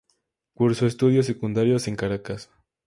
Cursó 0.55 0.87
estudios 0.87 1.27
secundarios 1.27 1.87
en 1.87 1.95
Caracas. 1.95 2.49